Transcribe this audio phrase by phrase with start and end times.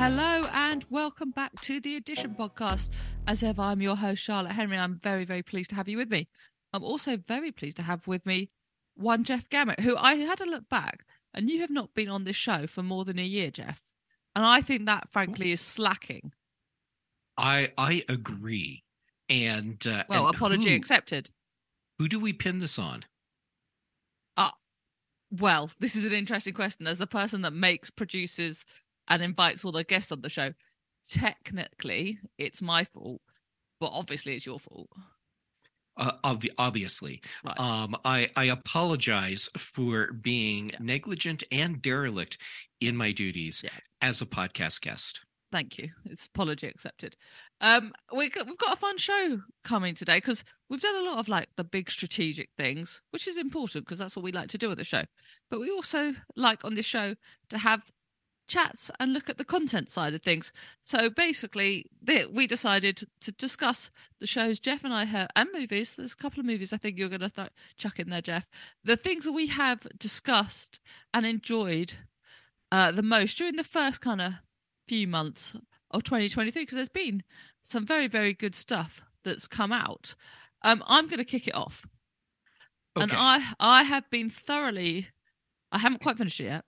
[0.00, 2.88] Hello and welcome back to the Addition podcast.
[3.26, 4.78] As ever, I'm your host, Charlotte Henry.
[4.78, 6.26] I'm very, very pleased to have you with me.
[6.72, 8.48] I'm also very pleased to have with me
[8.94, 12.24] one Jeff Gamet, who I had a look back, and you have not been on
[12.24, 13.82] this show for more than a year, Jeff.
[14.34, 16.32] And I think that, frankly, is slacking.
[17.36, 18.84] I I agree.
[19.28, 21.28] And uh, Well, and apology who, accepted.
[21.98, 23.04] Who do we pin this on?
[24.38, 24.52] Uh,
[25.30, 26.86] well, this is an interesting question.
[26.86, 28.64] As the person that makes, produces,
[29.10, 30.52] and invites all the guests on the show,
[31.08, 33.20] technically it's my fault,
[33.80, 34.88] but obviously it's your fault.
[35.96, 37.58] Uh, obvi- obviously, Right.
[37.60, 40.76] um, I I apologize for being Yeah.
[40.80, 42.38] negligent and derelict
[42.80, 43.76] in my duties Yeah.
[44.00, 45.20] as a podcast guest.
[45.52, 45.90] Thank you.
[46.04, 47.16] It's apology accepted.
[47.60, 51.18] Um, we got, we've got a fun show coming today because we've done a lot
[51.18, 54.58] of like the big strategic things, which is important because that's what we like to
[54.58, 55.04] do on the show.
[55.50, 57.16] But we also like on this show
[57.50, 57.82] to have
[58.50, 60.52] chats and look at the content side of things.
[60.82, 65.96] So basically, the, we decided to discuss the shows Jeff and I have and movies.
[65.96, 67.48] There's a couple of movies I think you're going to th-
[67.78, 68.46] chuck in there, Jeff.
[68.84, 70.80] The things that we have discussed
[71.14, 71.94] and enjoyed
[72.72, 74.34] uh, the most during the first kind of
[74.88, 75.56] few months
[75.92, 77.22] of 2023 because there's been
[77.62, 80.14] some very very good stuff that's come out
[80.62, 81.86] um i'm going to kick it off
[82.96, 85.06] and i i have been thoroughly
[85.72, 86.64] i haven't quite finished it yet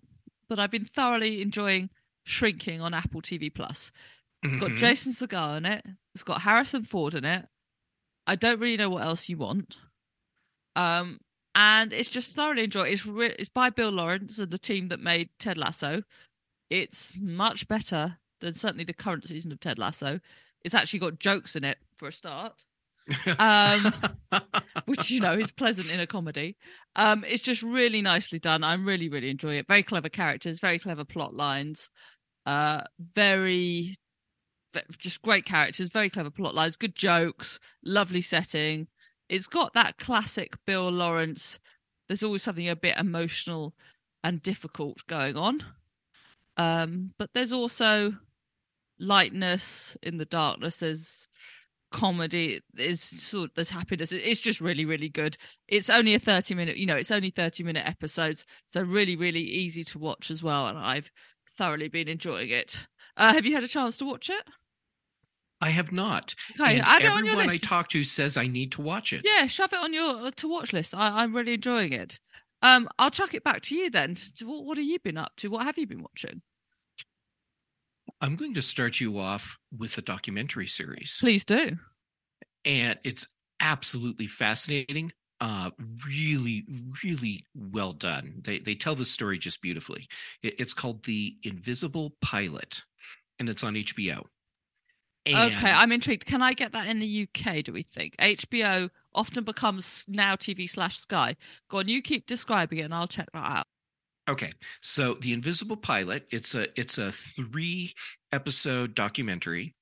[0.52, 1.88] but i've been thoroughly enjoying
[2.24, 3.90] shrinking on apple tv plus.
[4.42, 4.76] It's got Mhm.
[4.76, 5.82] jason Segel in it
[6.14, 7.48] it's got harrison ford in it.
[8.26, 9.78] I don't really know what else you want.
[10.76, 11.20] Um
[11.54, 15.00] and it's just thoroughly enjoy it's re- it's by bill lawrence and the team that
[15.00, 16.02] made ted lasso.
[16.68, 20.20] It's much better than certainly the current season of ted lasso.
[20.64, 22.66] It's actually got jokes in it for a start
[23.38, 23.92] um,
[24.86, 26.56] which you know is pleasant in a comedy.
[26.96, 28.64] Um, it's just really nicely done.
[28.64, 29.66] I'm really really enjoying it.
[29.68, 31.90] Very clever characters, very clever plot lines,
[32.46, 32.82] uh,
[33.14, 33.96] very
[34.98, 38.86] just great characters, very clever plot lines, good jokes, lovely setting.
[39.28, 41.58] It's got that classic Bill Lawrence.
[42.08, 43.74] There's always something a bit emotional
[44.24, 45.62] and difficult going on,
[46.56, 48.14] um, but there's also
[48.98, 50.78] lightness in the darkness.
[50.78, 51.28] There's
[51.92, 54.12] comedy is sort there's happiness.
[54.12, 55.36] It's just really really good.
[55.68, 59.42] It's only a 30 minute you know it's only 30 minute episodes so really really
[59.42, 61.10] easy to watch as well and i've
[61.58, 62.86] thoroughly been enjoying it.
[63.16, 64.42] Uh, have you had a chance to watch it?
[65.60, 66.34] I have not.
[66.58, 69.12] okay and add it on your everyone I talk to says I need to watch
[69.12, 69.22] it.
[69.24, 70.94] yeah shove it on your uh, to watch list.
[70.94, 72.18] I, i'm really enjoying it.
[72.62, 74.16] Um i'll chuck it back to you then.
[74.38, 75.48] To- what, what have you been up to?
[75.50, 76.42] What have you been watching
[78.22, 81.18] I'm going to start you off with a documentary series.
[81.20, 81.76] please do.
[82.64, 83.26] And it's
[83.60, 85.70] absolutely fascinating uh
[86.06, 86.64] really
[87.04, 88.40] really well done.
[88.44, 90.06] They they tell the story just beautifully.
[90.42, 92.80] It, it's called the invisible pilot
[93.38, 94.24] and it's on hbo
[95.26, 96.26] and okay i'm intrigued.
[96.26, 98.16] Can i get that in the uk do we think?
[98.18, 101.36] Hbo often becomes now tv slash sky.
[101.68, 103.66] Go on you keep describing it and i'll check that out
[104.28, 107.92] okay so the invisible pilot it's a it's a three
[108.32, 109.74] episode documentary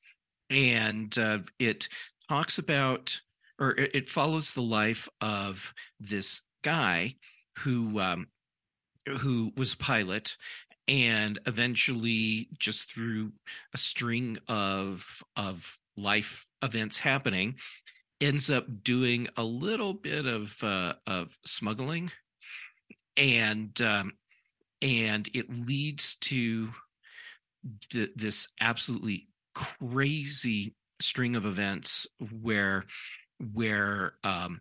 [0.48, 1.88] and uh, it
[2.28, 3.18] talks about
[3.60, 7.14] or it, it follows the life of this guy
[7.58, 8.26] who um,
[9.20, 10.36] who was a pilot
[10.88, 13.30] and eventually just through
[13.74, 17.54] a string of of life events happening
[18.20, 22.10] ends up doing a little bit of uh, of smuggling.
[23.16, 24.12] And um,
[24.82, 26.70] and it leads to
[27.90, 32.06] th- this absolutely crazy string of events
[32.40, 32.84] where
[33.52, 34.60] where um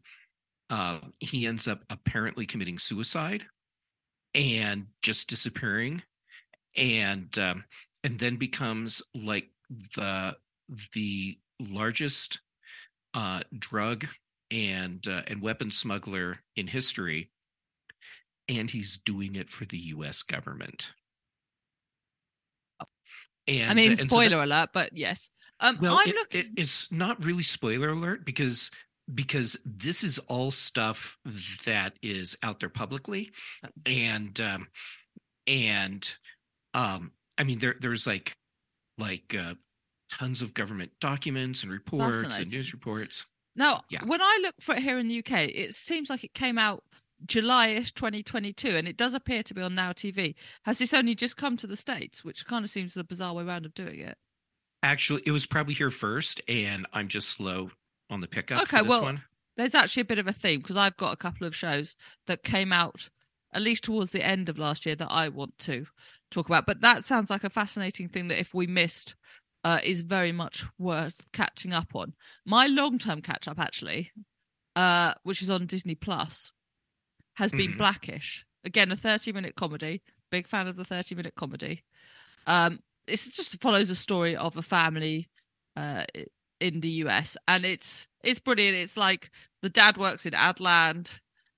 [0.70, 3.44] uh he ends up apparently committing suicide
[4.36, 6.02] and just disappearing
[6.76, 7.64] and um
[8.04, 9.50] and then becomes like
[9.96, 10.36] the
[10.94, 12.40] the largest
[13.14, 14.06] uh drug
[14.52, 17.30] and uh, and weapon smuggler in history
[18.50, 20.90] and he's doing it for the US government
[23.48, 26.16] and i mean uh, and so that- spoiler alert but yes um well, i'm it-
[26.16, 28.70] looking it- it's not really spoiler alert because
[29.16, 31.18] because this is all stuff
[31.66, 33.32] that is out there publicly,
[33.86, 34.68] and um,
[35.48, 36.08] and
[36.74, 38.36] um, I mean there there's like
[38.98, 39.56] like uh,
[40.12, 43.26] tons of government documents and reports and news reports.
[43.56, 44.06] Now, yeah.
[44.06, 46.84] when I look for it here in the UK, it seems like it came out
[47.26, 50.36] July-ish 2022, and it does appear to be on Now TV.
[50.64, 53.44] Has this only just come to the States, which kind of seems the bizarre way
[53.44, 54.18] around of doing it?
[54.84, 57.72] Actually, it was probably here first, and I'm just slow
[58.10, 59.22] on the pickup Okay, well, one.
[59.58, 61.96] There's actually a bit of a theme because I've got a couple of shows
[62.28, 63.10] that came out
[63.54, 65.86] at least towards the end of last year, that I want to
[66.32, 66.66] talk about.
[66.66, 69.16] But that sounds like a fascinating thing that if we missed,
[69.64, 72.14] uh, is very much worth catching up on.
[72.46, 74.12] My long-term catch-up, actually,
[74.76, 76.52] uh, which is on Disney Plus,
[77.40, 77.78] has been Mhm.
[77.78, 78.46] Blackish.
[78.66, 80.02] Again, a 30-minute comedy.
[80.32, 81.84] Big fan of the 30-minute comedy.
[82.48, 85.30] Um, it's just follows a story of a family
[85.76, 86.06] uh,
[86.60, 88.78] in the US, and it's it's brilliant.
[88.78, 89.32] It's like
[89.62, 91.12] the dad works in Adland,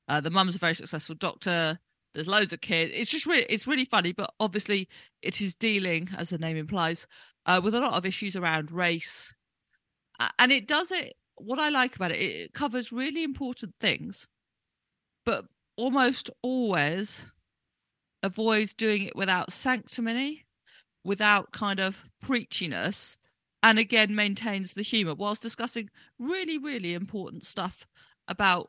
[0.08, 1.80] uh, the mum's a very successful doctor.
[2.14, 2.92] There's loads of kids.
[2.96, 4.88] It's just really it's really funny, but obviously
[5.22, 7.08] it is dealing, as the name implies,
[7.46, 9.34] uh, with a lot of issues around race,
[10.40, 11.16] and it does it.
[11.36, 14.28] What I like about it, it covers really important things,
[15.26, 15.46] but
[15.78, 17.24] almost always
[18.24, 20.46] avoids doing it without sanctimony,
[21.04, 23.18] without kind of preachiness,
[23.64, 25.90] and again maintains the humour whilst discussing
[26.20, 27.86] really, really important stuff
[28.28, 28.68] about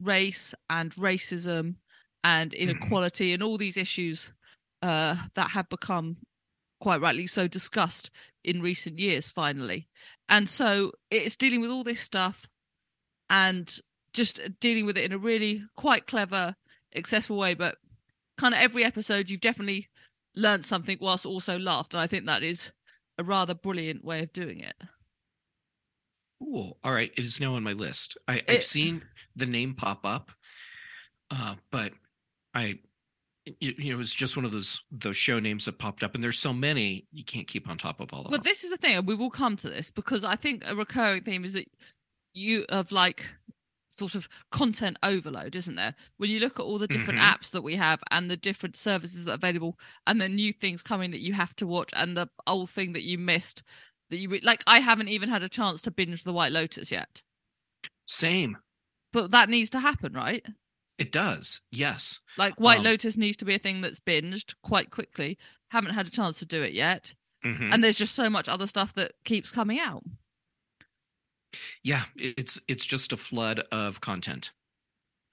[0.00, 1.76] race and racism
[2.24, 4.32] and inequality and all these issues
[4.82, 6.16] uh, that have become
[6.80, 8.10] quite rightly so discussed
[8.44, 9.88] in recent years finally.
[10.28, 12.46] And so it's dealing with all this stuff
[13.30, 13.72] and
[14.16, 16.56] just dealing with it in a really quite clever
[16.96, 17.76] accessible way but
[18.38, 19.88] kind of every episode you've definitely
[20.34, 22.72] learned something whilst also laughed and i think that is
[23.18, 24.74] a rather brilliant way of doing it
[26.38, 26.76] Cool.
[26.84, 28.18] All right, it is now on my list.
[28.28, 29.02] I, I've seen
[29.36, 30.30] the name pop up,
[31.30, 31.92] uh, but
[32.52, 32.78] I,
[33.58, 36.22] you, you know, it's just one of those those show names that popped up, and
[36.22, 38.50] there's so many you can't keep on top of all of But them.
[38.50, 41.22] this is the thing, and we will come to this because I think a recurring
[41.22, 41.68] theme is that
[42.34, 43.24] you have like
[43.88, 45.94] sort of content overload, isn't there?
[46.16, 47.32] When you look at all the different Mhm.
[47.34, 50.82] apps that we have and the different services that are available, and the new things
[50.82, 53.62] coming that you have to watch, and the old thing that you missed
[54.10, 54.62] that you re- like.
[54.66, 57.22] I haven't even had a chance to binge The White Lotus yet,
[58.06, 58.58] Same.
[59.12, 60.44] but that needs to happen, right?
[60.98, 61.60] It does.
[61.70, 62.20] Yes.
[62.38, 65.38] Like White Um, Lotus needs to be a thing that's binged quite quickly.
[65.68, 67.72] Haven't had a chance to do it yet, Mhm.
[67.72, 70.04] and there's just so much other stuff that keeps coming out.
[71.82, 74.52] Yeah, it's it's just a flood of content.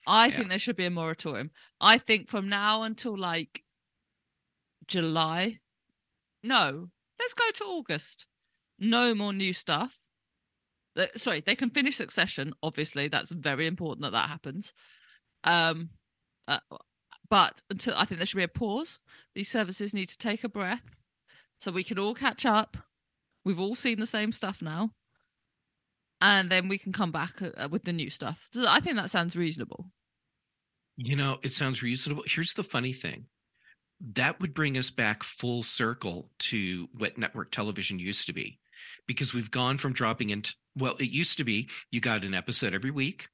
[0.05, 0.37] I Yeah.
[0.37, 1.51] think there should be a moratorium.
[1.79, 3.63] I think from now until like
[4.87, 5.59] July.
[6.43, 6.89] No,
[7.19, 8.25] let's go to August.
[8.79, 9.99] No more new stuff.
[11.15, 12.53] Sorry, they can finish Succession.
[12.61, 14.73] Obviously, that's very important that that happens.
[15.43, 15.89] Um,
[16.47, 16.59] uh,
[17.29, 18.99] but until I think there should be a pause.
[19.33, 20.89] These services need to take a breath,
[21.59, 22.77] so we can all catch up.
[23.45, 24.91] We've all seen the same stuff now,
[26.23, 28.39] and then we can come back uh, with the new stuff.
[28.55, 29.85] I think that sounds reasonable.
[30.95, 32.23] You know, it sounds reasonable.
[32.25, 33.25] Here's the funny thing.
[34.13, 38.59] That would bring us back full circle to what network television used to be.
[39.05, 42.73] Because we've gone from dropping into well, it used to be you got an episode
[42.73, 43.27] every week,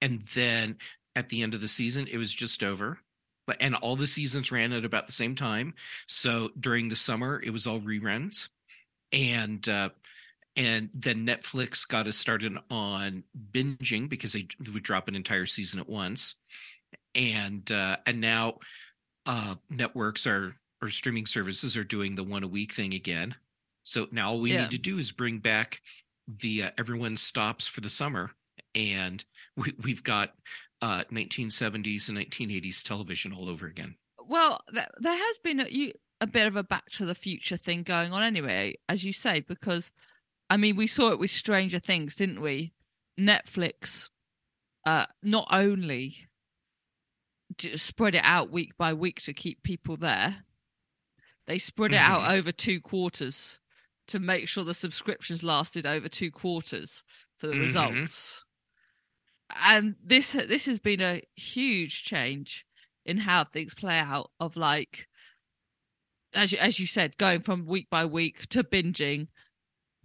[0.00, 0.76] and then
[1.14, 2.98] at the end of the season, it was just over.
[3.46, 5.74] But and all the seasons ran at about the same time.
[6.06, 8.48] So during the summer, it was all reruns.
[9.12, 9.90] And uh
[10.56, 15.80] and then Netflix got us started on binging because they would drop an entire season
[15.80, 16.34] at once.
[17.14, 18.58] And uh and now
[19.26, 23.34] uh networks are or streaming services are doing the one a week thing again.
[23.82, 24.62] So now all we Yeah.
[24.62, 25.80] need to do is bring back
[26.40, 28.30] the uh, everyone stops for the summer.
[28.74, 29.24] And
[29.56, 30.30] we, we've got
[30.82, 33.94] uh 1970s and 1980s television all over again.
[34.26, 37.56] Well, th- there has been a, you, a bit of a Back to the Future
[37.56, 39.90] thing going on anyway, as you say, because
[40.50, 42.72] I mean, we saw it with Stranger Things, didn't we?
[43.18, 44.08] Netflix
[44.84, 46.26] uh, not only
[47.76, 50.44] spread it out week by week to keep people there,
[51.46, 52.30] they spread it out Mhm.
[52.30, 53.58] over two quarters
[54.08, 57.04] to make sure the subscriptions lasted over two quarters
[57.38, 57.60] for the Mhm.
[57.60, 58.44] results.
[59.50, 62.64] And this this has been a huge change
[63.04, 64.32] in how things play out.
[64.40, 65.08] Of like,
[66.34, 69.28] as you, as you said, going from week by week to binging,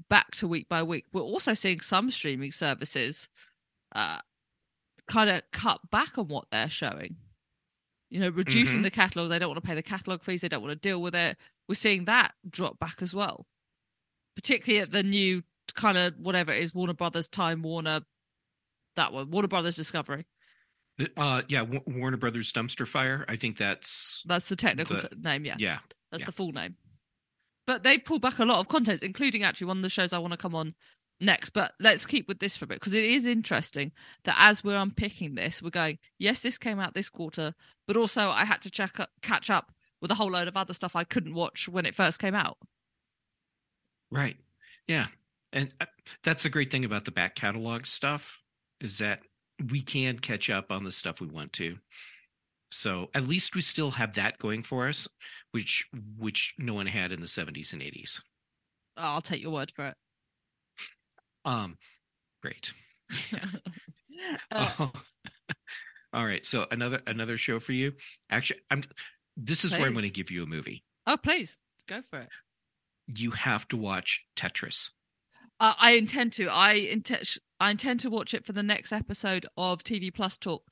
[0.09, 1.05] back to week by week.
[1.13, 3.27] We're also seeing some streaming services
[3.93, 4.19] uh,
[5.09, 7.15] kind of cut back on what they're showing.
[8.09, 8.83] You know, reducing Mhm.
[8.83, 9.29] the catalog.
[9.29, 10.41] They don't want to pay the catalog fees.
[10.41, 11.37] They don't want to deal with it.
[11.67, 13.45] We're seeing that drop back as well,
[14.35, 18.01] particularly at the new kind of whatever it is Warner Brothers, Time Warner,
[18.95, 20.25] that one, Warner Brothers Discovery.
[21.17, 25.15] uh yeah Wa- warner brothers dumpster fire i think that's That's the technical The- t-
[25.19, 25.43] name.
[25.43, 26.25] Yeah, yeah that's yeah.
[26.27, 26.77] the full name.
[27.67, 30.19] But they pulled back a lot of content, including actually one of the shows I
[30.19, 30.75] want to come on
[31.19, 31.51] next.
[31.51, 33.91] But let's keep with this for a bit because it is interesting
[34.25, 37.53] that as we're unpicking this, we're going, yes, this came out this quarter,
[37.87, 40.73] but also I had to check up, catch up with a whole load of other
[40.73, 42.57] stuff I couldn't watch when it first came out.
[44.11, 44.37] Right.
[44.87, 45.07] Yeah.
[45.53, 45.85] And uh,
[46.23, 48.39] that's the great thing about the back catalog stuff
[48.81, 49.21] is that
[49.71, 51.77] we can catch up on the stuff we want to.
[52.75, 55.07] So at least we still have that going for us,
[55.51, 55.85] which
[56.17, 58.19] which no one had in the 70s and 80s.
[58.97, 59.95] I'll take your word for it.
[61.45, 61.77] Um,
[62.41, 62.73] great.
[64.51, 64.91] Uh, Oh.
[66.13, 66.45] All right.
[66.45, 67.91] So another another show for you.
[68.29, 68.83] Actually, I'm.
[69.35, 70.83] This is where I'm going to give you a movie.
[71.05, 72.29] oh, please go for it.
[73.07, 74.89] You have to watch Tetris.
[75.59, 76.47] Uh, I intend to.
[76.47, 77.27] I intend.
[77.59, 80.63] I intend to watch it for the next episode of TV Plus Talk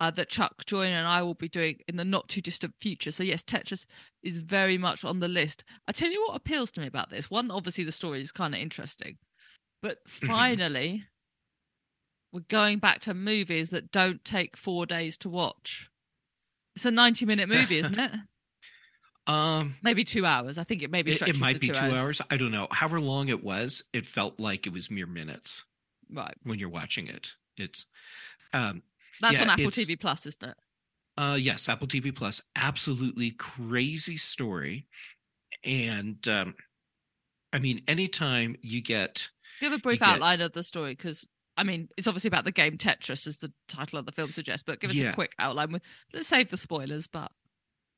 [0.00, 3.10] uh, that Chuck Joyner and I will be doing in the not too distant future.
[3.10, 3.86] So yes, Tetris
[4.22, 5.64] is very much on the list.
[5.86, 7.30] I tell you what appeals to me about this.
[7.30, 9.18] One, obviously the story is kind of interesting,
[9.82, 10.26] but Mhm.
[10.26, 11.04] finally,
[12.32, 15.88] we're going back to movies that don't take four days to watch.
[16.76, 18.12] It's a ninety-minute movie, isn't it?
[19.26, 20.58] Um, Maybe two hours.
[20.58, 22.20] I think it maybe it, it might be two hours.
[22.30, 22.66] I don't know.
[22.70, 25.64] However long it was, it felt like it was mere minutes
[26.10, 26.34] Right.
[26.44, 27.32] when you're watching it.
[27.58, 27.84] It's,
[28.54, 28.82] um,
[29.20, 30.56] That's Yeah, on Apple TV Plus, isn't it?
[31.16, 32.40] Uh, yes, Apple TV Plus.
[32.56, 34.86] Absolutely crazy story,
[35.64, 36.54] and um,
[37.52, 39.28] I mean, anytime you get
[39.60, 42.52] Give a brief get- outline of the story because I mean it's obviously about the
[42.52, 44.62] game Tetris, as the title of the film suggests.
[44.64, 45.10] But give us Yeah.
[45.10, 45.72] a quick outline.
[45.72, 45.82] With
[46.12, 47.32] let's save the spoilers, but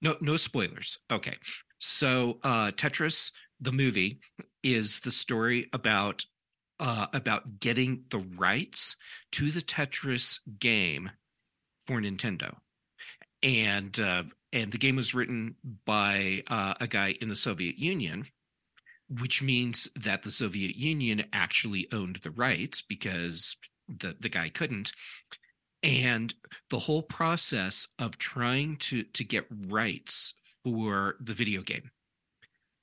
[0.00, 0.98] no no spoilers.
[1.12, 1.36] Okay,
[1.78, 4.20] so uh, Tetris the movie
[4.62, 6.24] is the story about
[6.80, 8.96] uh, about getting the rights
[9.32, 11.10] to the Tetris game
[11.86, 12.56] for Nintendo,
[13.42, 14.22] and uh,
[14.52, 18.26] and the game was written by uh, a guy in the Soviet Union,
[19.20, 23.56] which means that the Soviet Union actually owned the rights because
[23.88, 24.92] the the guy couldn't.
[25.82, 26.34] And
[26.68, 30.34] the whole process of trying to to get rights
[30.64, 31.90] for the video game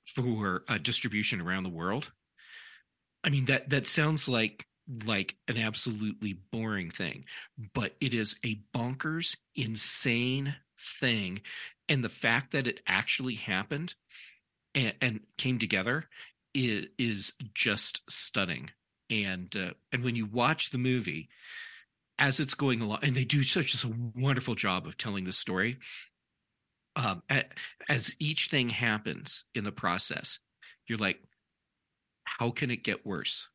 [0.06, 2.10] for uh, distribution around the world.
[3.24, 4.66] I mean that that sounds like
[5.04, 7.24] like an absolutely boring thing,
[7.74, 10.54] but it is a bonkers, insane
[11.00, 11.42] thing,
[11.88, 13.94] and the fact that it actually happened
[14.74, 16.04] and, and came together
[16.54, 18.70] is, is just stunning.
[19.10, 21.28] And uh, and when you watch the movie
[22.18, 25.78] as it's going along, and they do such a wonderful job of telling the story.
[26.96, 27.22] Um,
[27.88, 30.40] as each thing happens in the process,
[30.88, 31.20] you're like,
[32.38, 33.48] how can it get worse?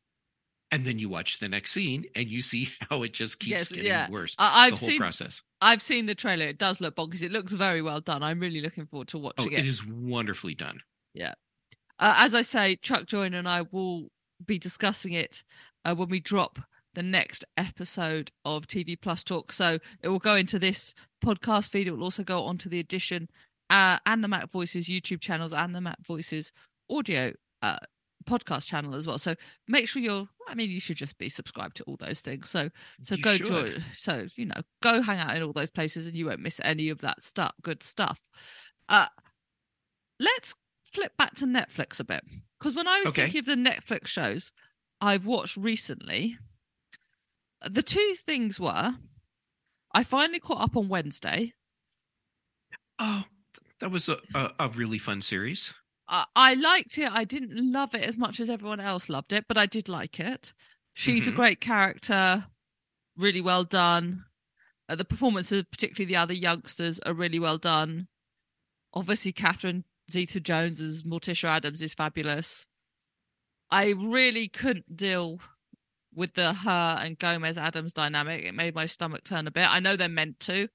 [0.70, 3.68] And then you watch the next scene and you see how it just keeps Yes,
[3.68, 4.10] getting yeah.
[4.10, 4.34] worse.
[4.38, 5.42] I, the I've whole seen process.
[5.60, 6.46] I've seen the trailer.
[6.46, 7.22] It does look bonkers.
[7.22, 8.22] It looks very well done.
[8.22, 9.66] I'm really looking forward to Oh, watching it it.
[9.66, 10.80] is wonderfully done.
[12.00, 14.08] Uh, as I say, Chuck Joiner and I will
[14.44, 15.44] be discussing it
[15.84, 16.58] uh, when we drop
[16.94, 19.52] the next episode of TV Plus Talk.
[19.52, 21.86] So it will go into this podcast feed.
[21.86, 23.28] It will also go onto the Addition
[23.70, 26.50] uh, and the MacVoices YouTube channels and the MacVoices
[26.90, 27.78] audio uh,
[28.24, 29.18] podcast channel as well.
[29.18, 29.34] So
[29.68, 30.28] make sure you're.
[30.48, 32.50] I mean, you should just be subscribed to all those things.
[32.50, 32.70] So
[33.02, 33.38] so You go should.
[33.38, 33.84] join.
[33.96, 36.88] So you know, go hang out in all those places, and you won't miss any
[36.90, 37.54] of that stuff.
[37.62, 38.20] Good stuff.
[38.88, 39.06] Uh,
[40.18, 40.54] let's
[40.92, 42.24] flip back to Netflix a bit
[42.58, 43.12] because when I was Okay.
[43.12, 44.52] thinking of the Netflix shows
[45.00, 46.36] I've watched recently,
[47.68, 48.96] the two things were
[49.92, 51.54] I finally caught up on Wednesday.
[52.98, 53.24] Oh,
[53.80, 55.74] that was a, a, a really fun series.
[56.08, 57.10] I, I liked it.
[57.10, 60.20] I didn't love it as much as everyone else loved it, but I did like
[60.20, 60.52] it.
[60.94, 61.28] She's Mhm.
[61.28, 62.46] a great character,
[63.16, 64.24] really well done.
[64.88, 68.08] Uh, the performances, particularly the other youngsters, are really well done.
[68.92, 72.66] Obviously, Catherine Zeta Jones as Morticia Addams is fabulous.
[73.70, 75.40] I really couldn't deal
[76.12, 78.44] with the her and Gomez Addams dynamic.
[78.44, 79.68] It made my stomach turn a bit.
[79.68, 80.68] I know they're meant to,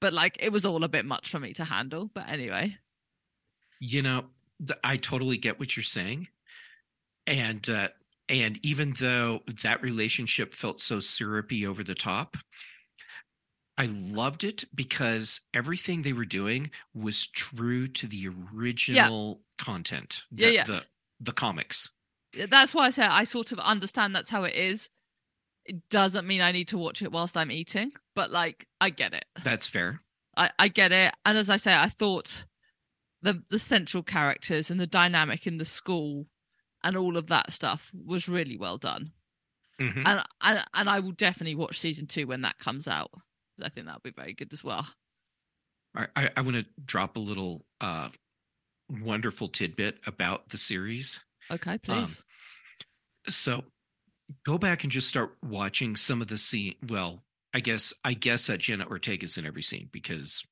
[0.00, 2.10] but like it was all a bit much for me to handle.
[2.12, 2.76] But anyway,
[3.80, 4.24] You know,
[4.66, 6.28] th- I totally get what you're saying,
[7.26, 7.88] and uh,
[8.28, 12.36] and even though that relationship felt so syrupy over the top,
[13.76, 20.22] I loved it because everything they were doing was true to the original content.
[20.30, 20.64] Yeah, yeah.
[20.64, 20.82] The
[21.20, 21.88] the comics.
[22.48, 24.90] that's why I say I sort of understand that's how it is.
[25.64, 29.14] It doesn't mean I need to watch it whilst I'm eating, but like I get
[29.14, 29.24] it.
[29.44, 30.00] That's fair.
[30.36, 31.14] I, I get it.
[31.24, 32.44] And as I say, I thought
[33.22, 36.26] the the central characters and the dynamic in the school
[36.84, 39.12] and all of that stuff was really well done.
[39.80, 40.02] Mhm.
[40.06, 43.10] And and and I will definitely watch season two when that comes out.
[43.62, 44.86] I think that'll be very good as well.
[45.96, 48.10] I, I, I want to drop a little uh,
[48.88, 51.20] wonderful tidbit about the series.
[51.50, 51.96] Okay, please.
[51.96, 52.14] Um,
[53.28, 53.64] So
[54.44, 56.74] go back and just start watching some of the scene.
[56.88, 60.44] Well, I guess I guess that Jenna Ortega's in every scene because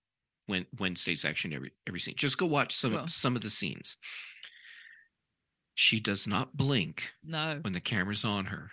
[0.46, 2.14] when Wednesday's action every every scene.
[2.16, 3.06] Just go watch some Well.
[3.06, 3.96] some of the scenes.
[5.74, 7.58] She does not blink no.
[7.60, 8.70] when the camera's on her.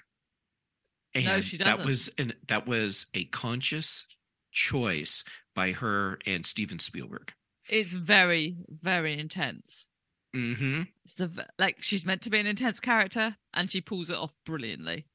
[1.14, 1.78] And No, she doesn't.
[1.78, 4.06] that was an that was a conscious
[4.52, 5.24] choice
[5.56, 7.34] by her and Steven Spielberg.
[7.70, 9.88] It's very, very intense.
[10.36, 10.84] Mm-hmm.
[11.06, 14.32] It's a, like she's meant to be an intense character, and she pulls it off
[14.46, 15.06] brilliantly.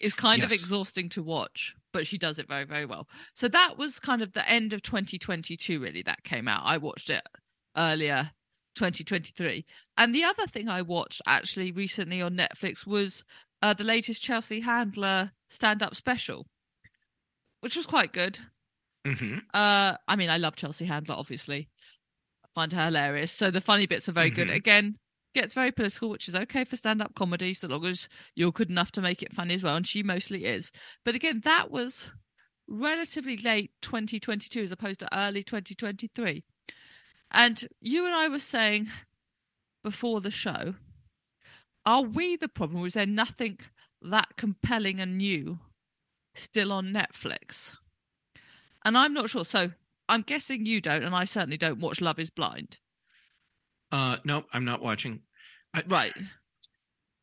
[0.00, 3.06] It's kind of exhausting to watch, but she does it very, very well.
[3.34, 5.80] So that was kind of the end of 2022.
[5.80, 6.62] Really, that came out.
[6.64, 7.22] I watched it
[7.76, 8.30] earlier,
[8.76, 9.64] 2023.
[9.98, 13.22] And the other thing I watched actually recently on Netflix was
[13.62, 16.46] uh, the latest Chelsea Handler stand-up special,
[17.60, 18.38] which was quite good.
[19.06, 19.38] Mm-hmm.
[19.52, 21.68] Uh, I mean, I love Chelsea Handler, obviously.
[22.44, 23.32] I find her hilarious.
[23.32, 24.48] So the funny bits are very good.
[24.48, 24.54] Mhm.
[24.54, 24.96] Again,
[25.34, 28.70] gets very political, which is okay for stand up comedy, so long as you're good
[28.70, 29.76] enough to make it funny as well.
[29.76, 30.70] And she mostly is.
[31.04, 32.08] But again, that was
[32.68, 36.44] relatively late 2022 as opposed to early 2023.
[37.32, 38.88] And you and I were saying
[39.82, 40.74] before the show,
[41.86, 42.82] are we the problem?
[42.82, 43.58] Or is there nothing
[44.02, 45.58] that compelling and new
[46.34, 47.76] still on Netflix?
[48.84, 49.44] And I'm not sure.
[49.44, 49.70] So
[50.08, 52.78] I'm guessing you don't, and I certainly don't watch Love is Blind.
[53.92, 55.20] Uh, no, I'm not watching.
[55.74, 56.12] I, Right.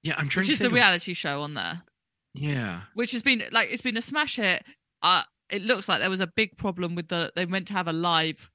[0.04, 0.72] Yeah, I'm trying Which to is the think.
[0.74, 1.82] of- reality show on there.
[2.34, 2.82] yeah.
[2.94, 4.64] Which has been like it's been a smash hit.
[5.02, 7.88] Uh it looks like there was a big problem with the they meant to have
[7.88, 8.50] a live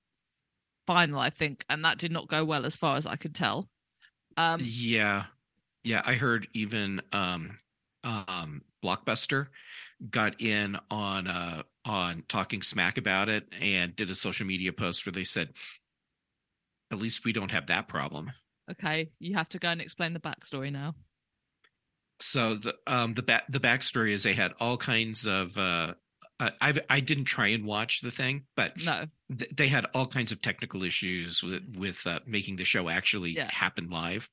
[0.87, 3.69] final, I think, and that did not go well as far as I could tell.
[4.37, 5.25] Um Yeah.
[5.85, 7.59] Yeah, I heard even um
[8.05, 9.49] um Blockbuster
[10.11, 15.05] got in on uh on talking smack about it and did a social media post
[15.05, 15.53] where they said
[16.93, 18.31] at least we don't have that problem.
[18.71, 20.95] okay, you have to go and explain the backstory now.
[22.21, 25.95] So the um the back the backstory is they had all kinds of uh
[26.61, 29.07] I've I didn't try and watch the thing, but No.
[29.37, 33.31] th- they had all kinds of technical issues with with uh, making the show actually
[33.33, 33.51] Yeah.
[33.51, 34.29] happen live.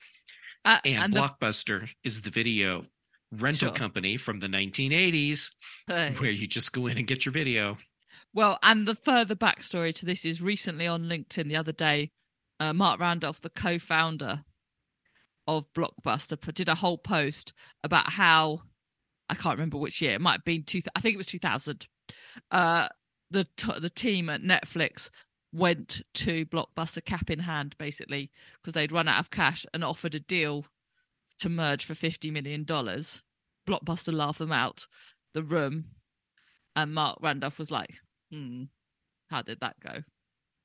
[0.65, 2.85] Uh, And, the- Blockbuster is the video
[3.31, 3.75] rental Sure.
[3.75, 5.51] company from the 1980s
[5.87, 6.13] Hey.
[6.17, 7.77] where you just go in and get your video.
[8.33, 12.11] Well, and the further backstory to this is recently on LinkedIn the other day,
[12.59, 14.43] uh, Marc Randolph, the co-founder
[15.47, 18.61] of Blockbuster, did a whole post about how
[19.29, 20.81] I can't remember which year it might have been two.
[20.95, 21.87] I think it was two thousand.
[22.51, 22.87] Uh,
[23.31, 25.09] the t- the team at Netflix
[25.53, 30.15] went to Blockbuster cap in hand basically because they'd run out of cash and offered
[30.15, 30.65] a deal
[31.39, 33.21] to merge for fifty million dollars.
[33.67, 34.87] Blockbuster laughed them out
[35.33, 35.85] the room,
[36.75, 37.95] and Marc Randolph was like,
[38.31, 38.63] "Hmm,
[39.29, 40.03] how did that go?"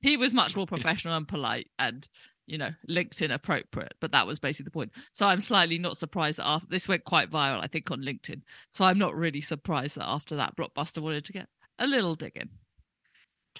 [0.05, 2.07] He was much more professional and polite, and
[2.47, 3.95] you know, LinkedIn appropriate.
[4.01, 4.93] But that was basically the point.
[5.15, 8.43] So I'm slightly not surprised that after this went quite viral, I think, on LinkedIn.
[8.71, 12.51] So I'm not really surprised that after that, Blockbuster wanted to get a little digging.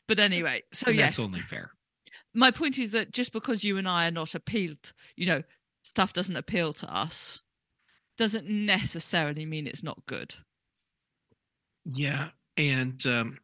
[0.07, 1.71] But anyway, so and yes, that's only fair.
[2.35, 5.43] my point is that just because you and I are not appealed, you know,
[5.83, 7.41] stuff doesn't appeal to us,
[8.19, 10.35] doesn't necessarily mean it's not good.
[11.87, 12.29] Yeah.
[12.57, 13.39] And um,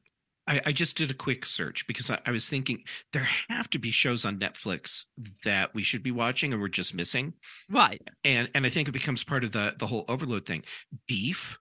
[0.47, 3.79] I, I just did a quick search because I, I was thinking there have to
[3.79, 5.05] be shows on Netflix
[5.45, 7.35] that we should be watching and we're just missing.
[7.69, 8.01] Right.
[8.25, 10.65] And and I think it becomes part of the the whole overload thing.
[11.07, 11.59] Beef,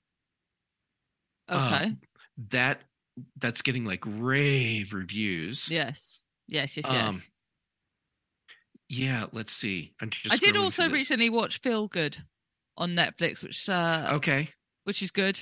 [1.51, 1.85] Okay.
[1.85, 1.99] um,
[2.51, 2.81] that
[3.37, 5.67] that's getting like rave reviews.
[5.69, 6.21] yes.
[6.47, 6.77] Yes.
[6.77, 6.85] Yes.
[6.89, 7.09] Yes.
[7.09, 7.21] Um,
[8.87, 9.93] Yeah, let's see.
[10.01, 12.17] I did also recently watch Feel Good
[12.77, 14.49] on Netflix, which uh, Okay.
[14.85, 15.39] which is good.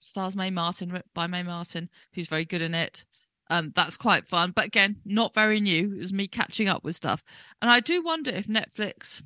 [0.00, 3.04] Stars Mae Martin by Mae Martin, who's very good in it.
[3.50, 5.94] Um, that's quite fun, but again, not very new.
[5.94, 7.24] It was me catching up with stuff,
[7.62, 9.22] and I do wonder if Netflix,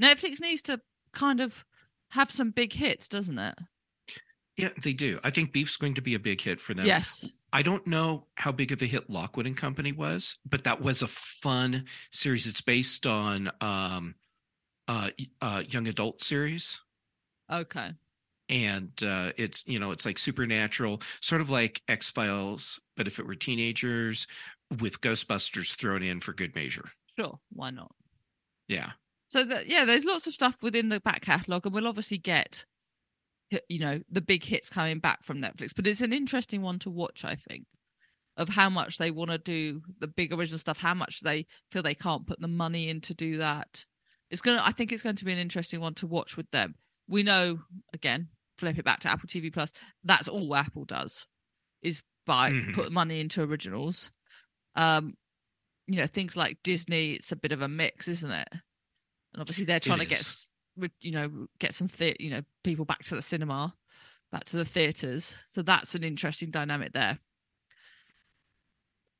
[0.00, 0.80] Netflix needs to
[1.12, 1.64] kind of
[2.10, 3.58] have some big hits, doesn't it?
[4.58, 5.18] Yeah, they do.
[5.24, 6.84] I think Beef's going to be a big hit for them.
[6.84, 7.34] Yes.
[7.54, 11.00] I don't know how big of a hit Lockwood and Company was, but that was
[11.00, 12.46] a fun series.
[12.46, 14.14] It's based on um
[14.88, 16.78] uh, uh young adult series
[17.52, 17.90] Okay.
[18.52, 23.26] And uh it's you know it's like supernatural, sort of like X-Files, but if it
[23.26, 24.26] were teenagers
[24.80, 26.84] with Ghostbusters thrown in for good measure.
[27.18, 27.38] Sure.
[27.50, 27.92] Why not?
[28.68, 28.90] Yeah.
[29.28, 32.64] So that yeah, there's lots of stuff within the back catalogue, and we'll obviously get,
[33.68, 35.70] you know, the big hits coming back from Netflix.
[35.74, 37.64] But it's an interesting one to watch, I think,
[38.36, 41.82] of how much they want to do the big original stuff, how much they feel
[41.82, 43.84] they can't put the money in to do that.
[44.30, 46.74] It's gonna, I think, it's going to be an interesting one to watch with them.
[47.08, 47.58] We know,
[47.94, 49.72] again, flip it back to Apple TV Plus.
[50.04, 51.26] That's all Apple does,
[51.82, 52.74] is buy Mhm.
[52.74, 54.10] put money into originals.
[54.76, 55.16] Um,
[55.86, 57.12] you know, things like Disney.
[57.14, 58.48] It's a bit of a mix, isn't it?
[59.34, 60.26] and obviously they're trying to get is.
[60.28, 60.48] s-
[61.00, 63.74] you know get some the- you know people back to the cinema
[64.30, 67.18] back to the theaters so that's an interesting dynamic there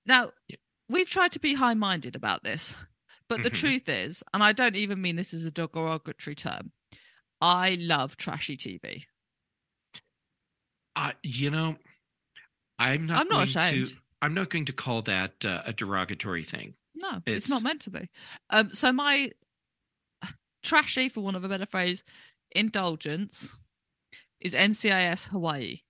[0.06, 0.56] now Yeah.
[0.88, 2.74] we've tried to be high minded about this
[3.28, 3.54] but the Mhm.
[3.54, 6.72] truth is and i don't even mean this as a derogatory term
[7.40, 9.06] i love trashy tv
[10.94, 11.76] Uh, you know,
[12.78, 13.88] I'm not I'm not going ashamed.
[13.88, 16.74] to I'm not going to call that uh, a derogatory thing.
[16.94, 18.08] No, it's, it's, not meant to be.
[18.50, 19.30] Um, so my
[20.62, 22.04] trashy, for want of a better phrase,
[22.52, 23.48] indulgence
[24.40, 25.80] is NCIS Hawaii.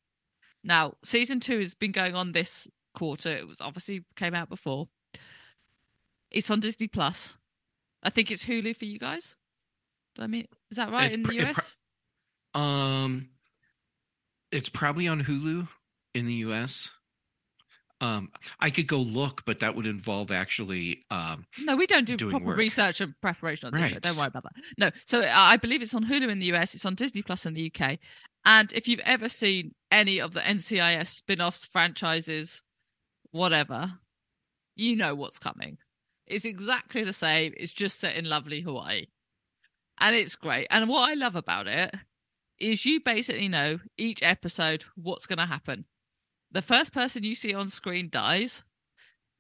[0.65, 3.31] Now, season two has been going on this quarter.
[3.31, 4.89] It was obviously came out before.
[6.31, 7.35] It's on Disney Plus.
[8.03, 9.37] I think it's Hulu for you guys.
[10.15, 11.59] Do I mean is that right it, in the US?
[12.55, 13.29] Pro- um,
[14.53, 15.67] it's probably on Hulu
[16.15, 16.91] in the US.
[18.01, 21.05] Um, I could go look, but that would involve actually.
[21.11, 22.57] Um, no, we don't do proper work.
[22.57, 23.93] research and preparation on this right.
[23.93, 23.99] show.
[24.01, 24.53] Don't worry about that.
[24.77, 26.75] No, so uh, I believe it's on Hulu in the US.
[26.75, 27.99] It's on Disney Plus in the UK.
[28.45, 32.65] And if you've ever seen any of the NCIS spin-offs, franchises,
[33.31, 33.93] whatever,
[34.75, 35.79] you know what's coming.
[36.27, 37.55] It's exactly the same.
[37.57, 39.07] It's just set in lovely Hawaii,
[40.01, 40.67] and it's great.
[40.71, 41.95] And what I love about it
[42.63, 45.85] is you basically know each episode what's going to happen
[46.53, 48.63] the first person you see on screen dies,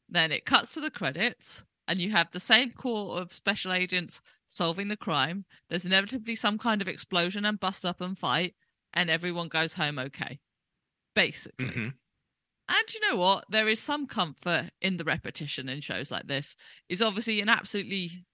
[0.08, 4.22] then it cuts to the credits, and you have the same core of special agents
[4.48, 5.44] solving the crime.
[5.68, 8.54] There's inevitably some kind of explosion and bust up and fight,
[8.94, 10.40] and everyone goes home okay.
[11.14, 11.66] Basically.
[11.66, 11.88] Mm-hmm.
[12.68, 13.44] And you know what?
[13.50, 16.56] There is some comfort in the repetition in shows like this.
[16.88, 18.24] It's obviously an absolutely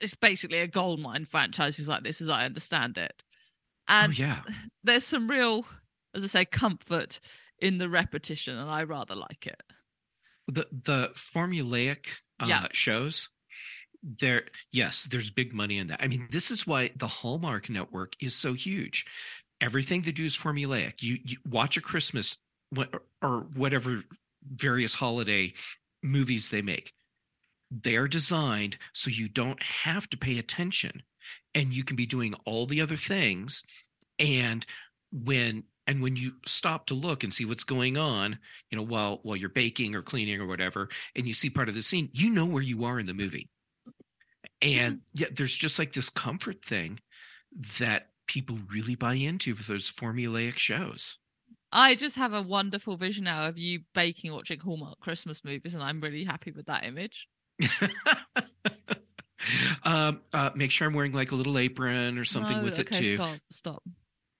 [0.00, 3.22] it's basically a goldmine franchises like this as I understand it.
[3.90, 4.40] Oh, and oh, yeah.
[4.84, 5.66] there's some real,
[6.14, 7.20] as I say, comfort
[7.58, 9.62] in the repetition, and I rather like it.
[10.48, 12.06] The the formulaic
[12.40, 12.66] uh, yeah.
[12.72, 13.28] shows
[14.02, 18.14] there yes there's big money in that i mean this is why the hallmark network
[18.20, 19.04] is so huge
[19.60, 22.38] everything they do is formulaic you, you watch a christmas
[23.22, 24.02] or whatever
[24.54, 25.52] various holiday
[26.02, 26.94] movies they make
[27.70, 31.02] they're designed so you don't have to pay attention
[31.54, 33.62] and you can be doing all the other things
[34.18, 34.66] and
[35.12, 38.38] when and when you stop to look and see what's going on
[38.70, 41.74] you know while while you're baking or cleaning or whatever and you see part of
[41.74, 43.48] the scene you know where you are in the movie
[44.62, 45.20] and mm-hmm.
[45.20, 46.98] yet there's just like this comfort thing
[47.78, 51.18] that people really buy into for those formulaic shows
[51.72, 55.82] I just have a wonderful vision now of you baking watching Hallmark Christmas movies, and
[55.82, 57.28] I'm really happy with that image.
[59.84, 62.96] um, uh, make sure I'm wearing like a little apron or something no, with okay,
[62.96, 63.16] it too.
[63.16, 63.82] Stop, stop.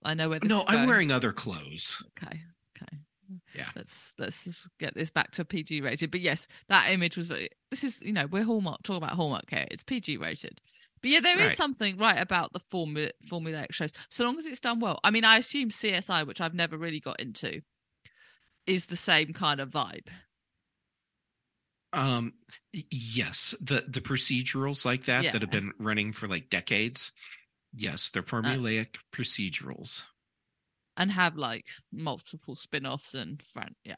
[0.02, 2.02] I know where this No, I'm wearing other clothes.
[2.18, 2.40] Okay.
[2.76, 2.96] Okay.
[3.54, 3.68] Yeah.
[3.76, 4.38] Let's let's
[4.78, 6.10] get this back to PG rated.
[6.10, 9.66] But yes, that image was this is you know, we're Hallmark talking about Hallmark here.
[9.70, 10.60] It's PG rated.
[11.02, 11.50] But yeah, there right.
[11.50, 13.92] is something right about the formula formulaic shows.
[14.10, 15.00] So long as it's done well.
[15.04, 17.60] I mean, I assume CSI, which I've never really got into,
[18.66, 20.08] is the same kind of vibe.
[21.92, 22.34] Um
[22.72, 25.30] yes, the the procedurals like that yeah.
[25.32, 27.12] that have been running for like decades
[27.74, 30.02] Yes, they're uh formulaic uh, procedurals.
[30.96, 33.94] And have like multiple spin offs and fran- yeah.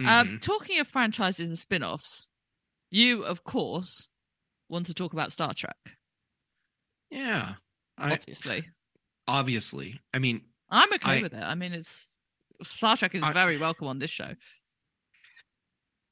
[0.00, 0.08] Um, mm-hmm.
[0.08, 2.28] Um talking of franchises and spin offs,
[2.90, 4.08] you of course
[4.68, 5.76] want to talk about Star Trek.
[7.10, 7.54] Yeah.
[7.98, 8.64] Obviously.
[9.26, 10.00] I, obviously.
[10.12, 11.42] I mean I'm okay I, with it.
[11.42, 12.06] I mean it's
[12.64, 14.34] Star Trek is I, very welcome on this show.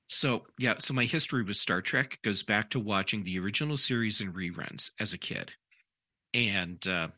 [0.07, 4.21] So yeah, so my history with Star Trek goes back to watching the original series
[4.21, 5.53] and reruns as a kid.
[6.33, 7.09] And uh,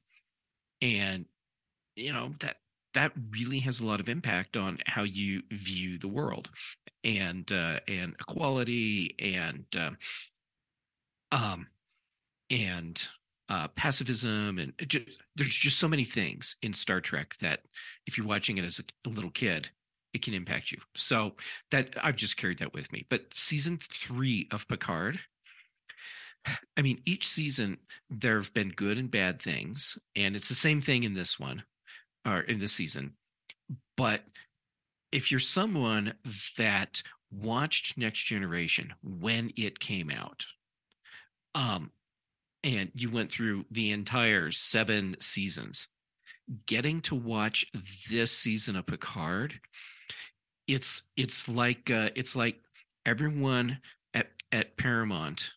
[0.81, 1.27] and
[1.97, 2.57] you know that
[2.95, 6.49] that really has a lot of impact on how you view the world
[7.05, 9.91] and uh, and equality and uh,
[11.31, 11.67] um
[12.51, 13.07] and
[13.51, 17.61] uh, pacifism and just, there's just so many things in Star Trek that
[18.07, 19.69] if you're watching it as a, a little kid,
[20.19, 20.79] it can impact you.
[20.95, 21.33] So
[21.71, 23.07] that I've just carried that with me.
[23.09, 25.19] But season three of Picard
[26.77, 27.79] I mean, each season
[28.11, 31.63] there have been good and bad things, and it's the same thing in this one,
[32.27, 33.15] or in this season.
[33.97, 34.23] But
[35.13, 36.15] if you're someone
[36.57, 40.47] that watched Next Generation when it came out,
[41.55, 41.91] um,
[42.65, 45.89] and you went through the entire seven seasons,
[46.67, 47.67] getting to watch
[48.09, 49.61] this season of Picard,
[50.69, 52.61] it's it's like uh, it's like
[53.05, 53.79] everyone
[54.15, 55.51] at at Paramount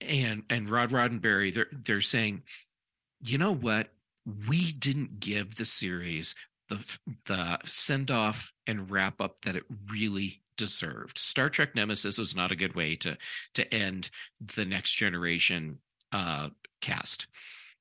[0.00, 2.42] and and Rod Roddenberry, they're they're saying,
[3.20, 3.88] you know what?
[4.48, 6.34] We didn't give the series
[6.68, 6.78] the
[7.26, 11.18] the send off and wrap up that it really deserved.
[11.18, 13.18] Star Trek Nemesis was not a good way to
[13.54, 14.10] to end
[14.54, 15.78] the next generation
[16.12, 17.26] uh, cast.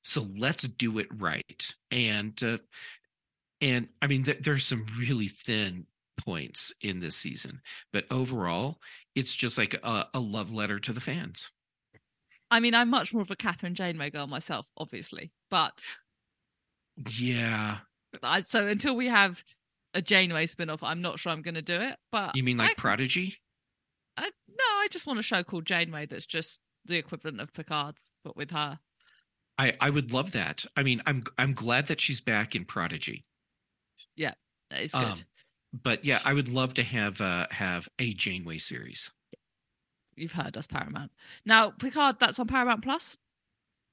[0.01, 1.73] So let's do it right.
[1.91, 2.57] And uh,
[3.61, 5.85] and I mean, th- there's some really thin
[6.25, 8.77] points in this season, but overall,
[9.15, 11.51] it's just like a, a love letter to the fans.
[12.51, 15.73] I mean, I'm much more of a Kathryn Janeway girl myself, obviously, but
[17.17, 17.77] yeah.
[18.23, 19.43] I, so until we have
[19.93, 21.95] a Janeway spin-off, I'm not sure I'm going to do it.
[22.11, 23.37] But You mean like I, Prodigy?
[24.17, 27.95] I, no, I just want a show called Janeway that's just the equivalent of Picard,
[28.23, 28.79] but with her.
[29.57, 30.65] I I would love that.
[30.75, 33.25] I mean, I'm I'm glad that she's back in Prodigy.
[34.15, 34.33] Yeah,
[34.71, 35.03] that is good.
[35.03, 35.19] Um,
[35.73, 39.11] but yeah, I would love to have uh have a Janeway series.
[40.15, 41.11] You've heard us, Paramount.
[41.45, 43.15] Now, Picard, that's on Paramount Plus.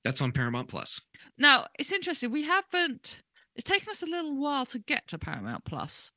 [0.04, 1.00] That's on Paramount Plus.
[1.38, 2.32] Now, it's interesting.
[2.32, 3.22] We haven't.
[3.54, 6.10] It's taken us a little while to get to Paramount Plus.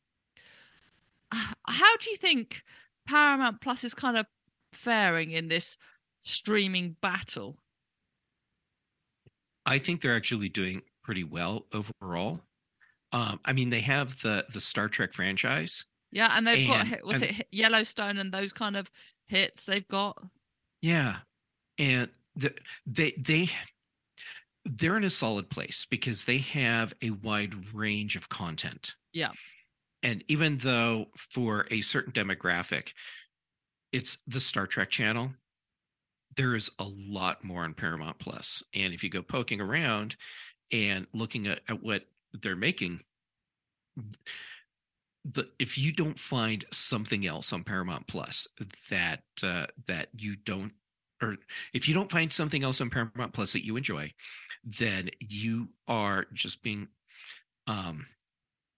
[1.31, 2.63] How do you think
[3.07, 4.25] Paramount Plus is kind of
[4.73, 5.77] faring in this
[6.21, 7.57] streaming battle?
[9.65, 12.41] I think they're actually doing pretty well overall.
[13.11, 15.83] Um, I mean, they have the the Star Trek franchise.
[16.11, 18.89] Yeah, and they've got And- what's and- it Yellowstone and those kind of
[19.27, 20.21] hits they've got.
[20.81, 21.17] Yeah,
[21.77, 22.53] and the,
[22.85, 23.49] they they
[24.65, 28.95] they're in a solid place because they have a wide range of content.
[29.13, 29.31] Yeah.
[30.03, 32.93] and even though for a certain demographic,
[33.91, 35.31] it's the Star Trek channel.
[36.37, 40.15] There is a lot more on Paramount Plus, and if you go poking around
[40.71, 43.01] and looking at, at what they're making,
[45.25, 48.47] the if you don't find something else on Paramount Plus
[48.89, 50.71] that uh, that you don't
[51.21, 51.35] or
[51.73, 54.11] if you don't find something else on Paramount Plus that you enjoy,
[54.63, 56.87] then you are just being
[57.67, 58.05] um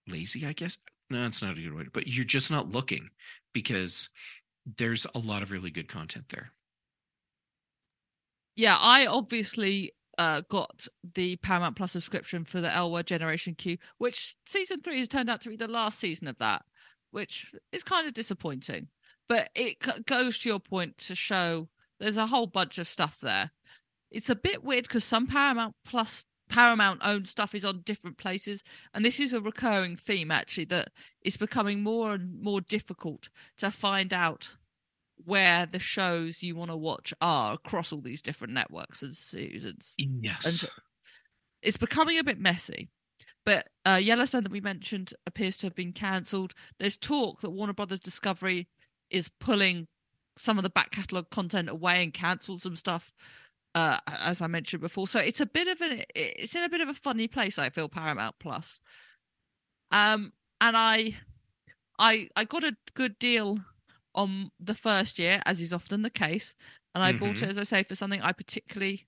[0.07, 0.77] lazy, I guess.
[1.09, 3.09] No, it's not a good word, but you're just not looking
[3.53, 4.09] because
[4.77, 6.51] there's a lot of really good content there.
[8.55, 13.77] Yeah, I obviously uh, got the Paramount Plus subscription for the L Word Generation Q,
[13.97, 16.63] which season three has turned out to be the last season of that,
[17.11, 18.87] which is kind of disappointing.
[19.27, 21.69] But it c- goes to your point to show
[21.99, 23.51] there's a whole bunch of stuff there.
[24.09, 28.61] It's a bit weird because some Paramount Plus Paramount owned stuff is on different places,
[28.93, 30.89] and this is a recurring theme actually that
[31.21, 34.49] it's becoming more and more difficult to find out
[35.25, 39.93] where the shows you want to watch are across all these different networks and seasons.
[39.97, 40.67] Yes.
[41.61, 42.89] It's becoming a bit messy.
[43.45, 46.53] But uh, Yellowstone that we mentioned appears to have been cancelled.
[46.79, 48.67] There's talk that Warner Brothers Discovery
[49.09, 49.87] is pulling
[50.37, 53.11] some of the back catalogue content away and cancelled some stuff,
[53.75, 55.07] uh, as I mentioned before.
[55.07, 57.57] So it's a bit of an it's in a bit of a funny place.
[57.57, 58.79] I feel Paramount Plus.
[59.91, 60.31] Um,
[60.61, 61.17] and I,
[61.99, 63.59] I, I got a good deal
[64.15, 66.55] on the first year, as is often the case,
[66.95, 67.43] and I bought Mhm.
[67.43, 69.07] it, as I say, for something I particularly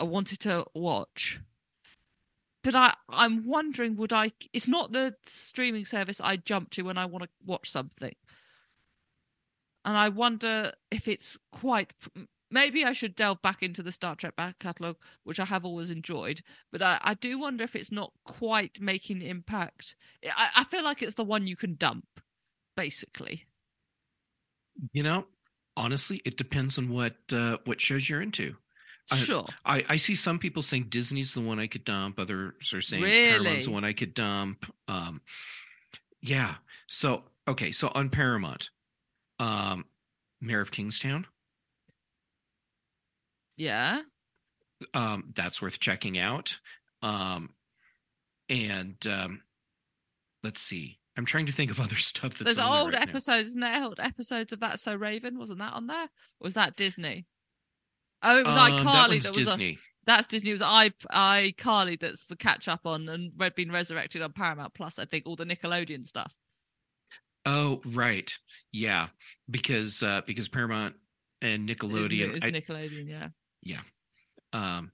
[0.00, 1.40] uh, wanted to watch.
[2.62, 4.30] But I, I'm wondering, would I?
[4.52, 8.14] It's not the streaming service I jump to when I want to watch something,
[9.84, 11.92] and I wonder if it's quite.
[12.50, 15.90] Maybe I should delve back into the Star Trek back catalogue, which I have always
[15.90, 16.42] enjoyed.
[16.70, 19.96] But I, I do wonder if it's not quite making impact.
[20.24, 22.20] I, I feel like it's the one you can dump,
[22.76, 23.47] basically.
[24.92, 25.24] You know,
[25.76, 28.54] honestly, it depends on what uh, what shows you're into.
[29.10, 29.46] I- Sure.
[29.64, 32.18] I, I see some people saying Disney's the one I could dump.
[32.18, 33.30] Others are saying Really?
[33.30, 34.66] Paramount's the one I could dump.
[34.86, 35.22] Um,
[36.20, 36.56] yeah.
[36.88, 37.72] So okay.
[37.72, 38.68] So on Paramount,
[39.40, 39.86] um,
[40.42, 41.26] Mayor of Kingstown,
[43.56, 44.02] Yeah.
[44.94, 46.58] um, that's worth checking out.
[47.02, 47.50] Um,
[48.48, 49.42] and um,
[50.44, 50.98] let's see.
[51.18, 53.10] I'm trying to think of other stuff that's There's on there old right now.
[53.10, 53.84] episodes, isn't there?
[53.84, 55.38] Old episodes of That So Raven.
[55.38, 56.04] Wasn't that on there?
[56.04, 57.26] Or was that Disney?
[58.22, 58.84] Oh, it was Um, iCarly.
[58.84, 59.78] that that was a- Disney.
[60.06, 60.50] that's Disney.
[60.50, 64.72] It was I iCarly that's the catch up on and red been resurrected on Paramount
[64.74, 64.98] Plus.
[64.98, 66.32] I think all the Nickelodeon stuff.
[67.46, 68.32] Oh, right.
[68.72, 69.08] Yeah,
[69.50, 70.94] because uh, because Paramount
[71.42, 72.36] and Nickelodeon.
[72.36, 73.28] It's I- Nickelodeon, yeah.
[73.62, 73.80] Yeah.
[74.52, 74.92] Um,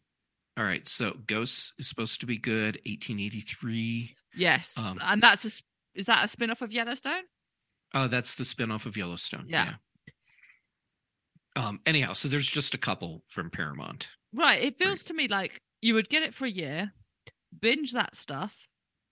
[0.56, 0.86] all right.
[0.88, 2.76] So Ghosts is supposed to be good.
[2.86, 4.14] 1883.
[4.36, 5.50] Yes, Um, and that's a
[5.94, 7.22] is that a spin off of Yellowstone?
[7.94, 9.46] Oh, that's the spinoff of Yellowstone.
[9.48, 9.74] Yeah.
[11.56, 11.64] yeah.
[11.64, 11.80] Um.
[11.86, 14.08] Anyhow, so there's just a couple from Paramount.
[14.32, 14.60] Right.
[14.62, 16.92] It feels to me like you would get it for a year,
[17.60, 18.52] binge that stuff,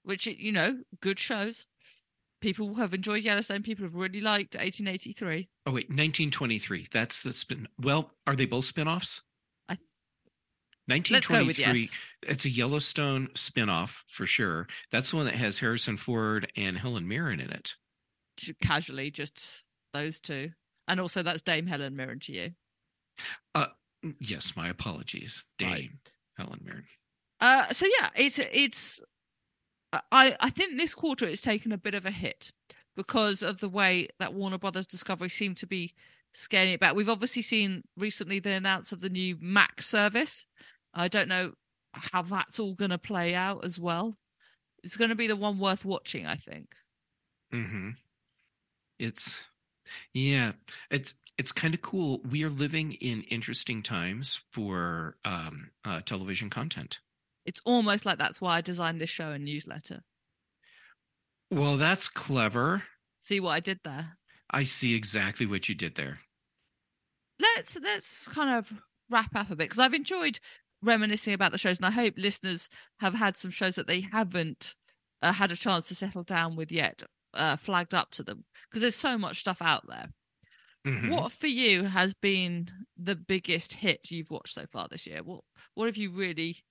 [0.03, 1.67] which you know, good shows.
[2.41, 3.63] People have enjoyed Yellowstone.
[3.63, 5.49] People have really liked 1883.
[5.67, 6.89] Oh wait, 1923.
[6.93, 7.69] That's the spin.
[7.81, 9.21] Well, are they both spinoffs?
[9.69, 9.79] I-
[10.89, 11.81] Let's go with 1923.
[11.83, 11.91] yes.
[12.23, 14.69] It's a Yellowstone spinoff for sure.
[14.91, 17.75] That's the one that has Harrison Ford and Helen Mirren in it.
[18.63, 19.41] Casually, just
[19.93, 20.51] those two,
[20.89, 22.51] and also that's Dame Helen Mirren to you.
[24.05, 25.91] Mm, Yes, my apologies, Dame Right.
[26.37, 26.85] Helen Mirren.
[27.41, 29.01] Uh, so yeah, it's it's.
[29.93, 32.51] I I think this quarter it's taken a bit of a hit
[32.97, 35.95] because of the way that Warner Brothers Discovery seemed to be
[36.35, 36.95] scaling it back.
[36.95, 40.47] We've obviously seen recently the announce of the new Max service.
[40.95, 41.53] I don't know
[41.93, 44.17] how that's all going to play out as well.
[44.83, 46.69] It's going to be the one worth watching, I think.
[47.55, 47.91] Mm-hmm.
[48.99, 49.43] It's
[50.15, 50.53] yeah,
[50.91, 52.21] it's it's kind of cool.
[52.31, 56.99] We are living in interesting times for um, uh, television content.
[57.45, 60.03] It's almost like that's why I designed this show and newsletter.
[61.51, 62.83] Well, that's clever.
[63.23, 64.19] See what I did there?
[64.51, 66.21] I see exactly what you did there.
[67.41, 68.73] Let's let's kind of
[69.11, 70.39] wrap up a bit because I've enjoyed
[70.83, 72.69] reminiscing about the shows, and I hope listeners
[73.01, 74.75] have had some shows that they haven't
[75.23, 77.03] uh, had a chance to settle down with yet,
[77.35, 80.13] uh, flagged up to them because there's so much stuff out there.
[80.85, 81.09] Mhm.
[81.11, 85.23] What for you has been the biggest hit you've watched so far this year?
[85.23, 86.65] What what have you really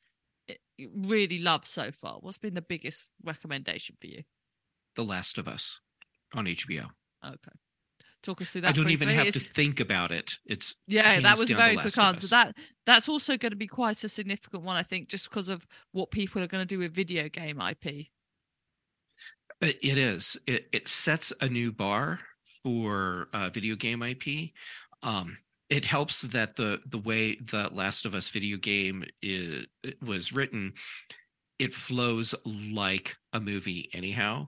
[0.50, 2.20] eh, really loved so far?
[2.20, 4.24] What's been the biggest recommendation for you?
[4.96, 5.82] The Last of Us
[6.34, 6.92] on HBO.
[7.24, 7.52] Okay,
[8.22, 8.70] talk us through that.
[8.70, 9.26] I don't even briefly.
[9.26, 10.34] have to think about it.
[10.46, 12.28] It's Yeah, that was a very quick answer.
[12.28, 12.56] That
[12.86, 16.12] that's also going to be quite a significant one, I think, just because of what
[16.12, 18.08] people are going to do with video game IP.
[19.62, 20.38] It is.
[20.48, 22.20] It it sets a new bar
[22.64, 24.52] for uh, video game IP.
[25.04, 25.38] Um,
[25.70, 29.68] it helps that the the way the Last of Us video game is
[30.02, 30.74] was written,
[31.60, 34.48] it flows like a movie anyhow.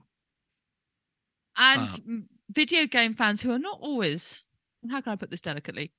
[1.56, 4.44] And Um, video game fans who are not always,
[4.90, 5.92] how can I put this delicately,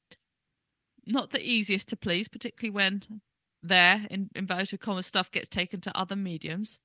[1.05, 3.21] not the easiest to please, particularly when
[3.63, 6.81] their in inverted commas stuff gets taken to other mediums.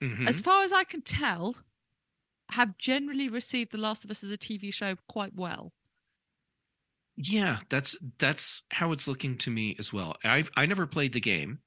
[0.00, 0.28] Mhm.
[0.28, 1.56] As far as I can tell,
[2.50, 5.72] have generally received The Last of Us as a TV show quite well.
[7.16, 10.16] Yeah, that's that's how it's looking to me as well.
[10.24, 11.60] I've I never played the game,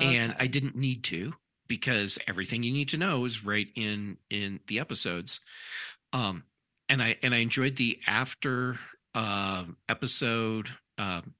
[0.00, 1.34] and I didn't need to
[1.68, 5.40] because everything you need to know is right in in the episodes.
[6.12, 6.44] Um,
[6.88, 8.78] and I and I enjoyed the after
[9.14, 10.68] um episode
[10.98, 11.34] um,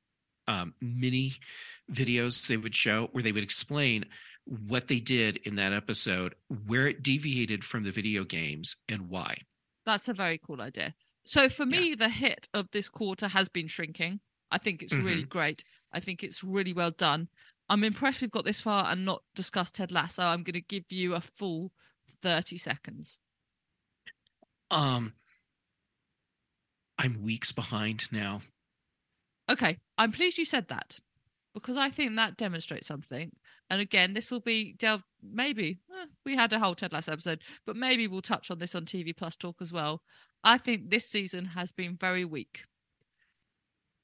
[0.46, 1.35] um, mini
[1.92, 4.04] videos they would show where they would explain
[4.44, 6.35] what they did in that episode,
[6.66, 9.37] where it deviated from the video games, and why.
[9.85, 10.94] That's a very cool idea.
[11.26, 11.81] So for Yeah.
[11.81, 14.20] me, the hit of this quarter has been shrinking.
[14.50, 15.62] I think it's really great.
[15.92, 17.28] I think it's really well done.
[17.68, 20.22] I'm impressed we've got this far and not discussed Ted Lasso.
[20.22, 21.70] I'm going to give you a full
[22.22, 23.18] 30 seconds.
[24.70, 25.12] Um,
[26.98, 28.42] I'm weeks behind now.
[29.50, 30.98] Okay, I'm pleased you said that
[31.54, 33.31] because I think that demonstrates something.
[33.70, 35.04] And again, this will be delved.
[35.22, 38.74] Maybe eh, we had a whole Ted Lasso episode, but maybe we'll touch on this
[38.74, 40.02] on TV Plus Talk as well.
[40.44, 42.64] I think this season has been very weak.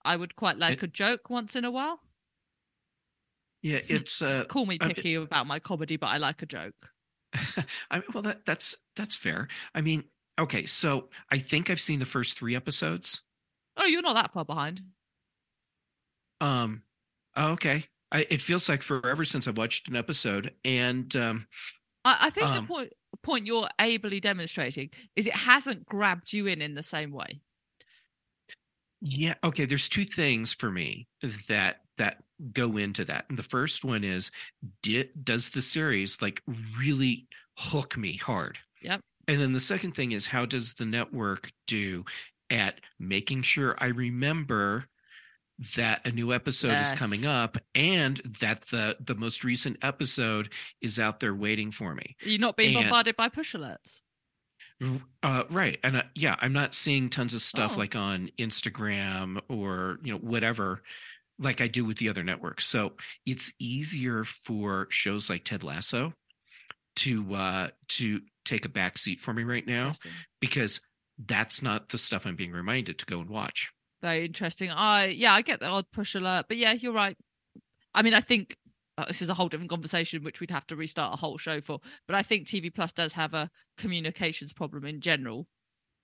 [0.05, 2.01] I would quite like It- a joke once in a while.
[3.63, 6.47] Yeah, it's uh Call me I mean- picky about my comedy, but I like a
[6.47, 6.91] joke.
[7.91, 9.49] I mean, well that that's that's fair.
[9.75, 10.05] I mean,
[10.39, 13.23] okay, so I think I've seen the first 3 episodes.
[13.77, 14.83] Oh, you're not that far behind.
[16.41, 16.83] Um
[17.37, 17.87] oh, okay.
[18.13, 21.47] I, it feels like forever since I've watched an episode and um
[22.05, 22.93] I, I think Um, the point
[23.23, 27.41] point you're ably demonstrating is it hasn't grabbed you in in the same way.
[29.01, 31.09] yeah, okay, there's two things for me
[31.49, 33.27] that that go into that.
[33.29, 34.31] And the first one is
[34.83, 36.43] did does the series like
[36.79, 38.59] really hook me hard?
[38.81, 39.01] Yep.
[39.29, 42.05] And then the second thing is how does the network do
[42.51, 44.85] at making sure I remember
[45.77, 50.51] that a new episode is coming up and that the the most recent episode
[50.83, 52.17] is out there waiting for me.
[52.23, 54.03] You're not being And- bombarded by push alerts.
[55.23, 57.79] Uh, right, and uh, yeah, I'm not seeing tons of stuff Oh.
[57.79, 60.83] like on Instagram or you know whatever,
[61.39, 62.67] like I do with the other networks.
[62.67, 62.93] So
[63.25, 66.13] it's easier for shows like Ted Lasso
[66.97, 69.95] to uh, to take a back seat for me right now
[70.41, 70.81] because
[71.27, 73.71] that's not the stuff I'm being reminded to go and watch.
[74.03, 74.71] Very interesting.
[74.71, 77.17] I yeah, I get the odd push alert, but yeah, you're right.
[77.95, 78.57] I mean, I think
[78.99, 81.61] uh, this is a whole different conversation, which we'd have to restart a whole show
[81.61, 81.81] for.
[82.07, 85.47] But I think TV Plus does have a communications problem in general.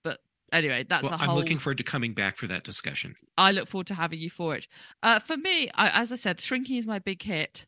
[0.03, 0.19] But
[0.51, 3.15] anyway, that's well, a I'm looking forward to coming back for that discussion.
[3.37, 4.67] I look forward to having you for it.
[5.03, 7.65] Uh, for me, I, as I said, Shrinking is my big hit,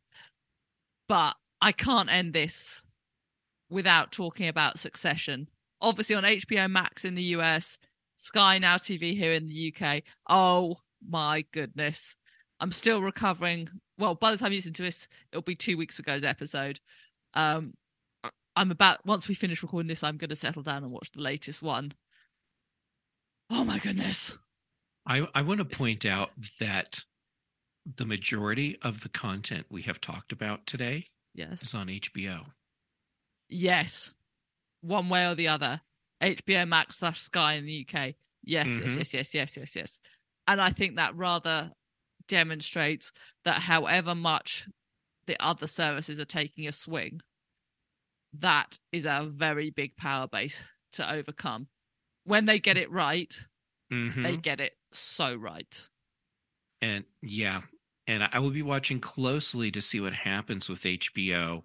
[1.08, 2.83] but I can't end this
[3.74, 5.50] without talking about Succession.
[5.82, 7.78] Obviously, on HBO Max in the US,
[8.16, 10.04] Sky Now TV here in the UK.
[10.30, 10.78] Oh
[11.10, 12.16] my goodness.
[12.60, 13.68] I'm still recovering.
[13.98, 16.80] Well, by the time you listen to this, it'll be two weeks ago's episode.
[17.34, 17.74] Um,
[18.56, 21.22] I'm about, once we finish recording this, I'm going to settle down and watch the
[21.22, 21.92] latest one.
[23.50, 24.38] Oh my goodness.
[25.06, 27.04] I, I want to point out that
[27.98, 31.62] the majority of the content we have talked about today Yes.
[31.64, 32.46] is on HBO.
[33.54, 34.16] Yes,
[34.82, 35.82] one way or the other.
[36.22, 38.16] HBO Max slash Sky in the UK.
[38.44, 38.98] Yes, Mhm.
[38.98, 40.00] yes, yes, yes, yes, yes, yes.
[40.48, 41.72] And I think that rather
[42.28, 43.12] demonstrates
[43.46, 44.68] that however much
[45.28, 47.22] the other services are taking a swing,
[48.34, 51.68] that is a very big power base to overcome.
[52.24, 53.38] When they get it right,
[53.92, 54.24] Mhm.
[54.24, 55.88] they get it so right.
[56.82, 57.62] And yeah,
[58.08, 61.64] and I will be watching closely to see what happens with HBO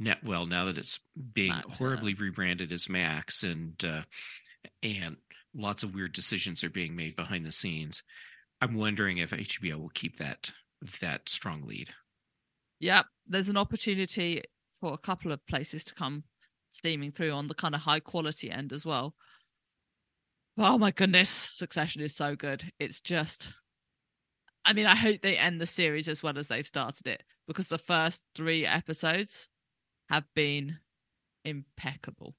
[0.00, 0.98] Netwell now that it's
[1.34, 1.74] being Max, yeah.
[1.76, 4.02] horribly rebranded as Max, and uh,
[4.82, 5.16] and
[5.54, 8.02] lots of weird decisions are being made behind the scenes.
[8.60, 10.50] I'm wondering if HBO will keep that
[11.00, 11.90] that strong lead.
[12.80, 14.42] Yep, there's an opportunity
[14.80, 16.24] for a couple of places to come
[16.70, 19.14] steaming through on the kind of high quality end as well.
[20.56, 22.70] Oh my goodness, Succession is so good.
[22.78, 23.48] It's just
[24.64, 27.68] I mean, I hope they end the series as well as they've started it because
[27.68, 29.48] the first 3 episodes
[30.10, 30.78] have been
[31.44, 32.34] impeccable.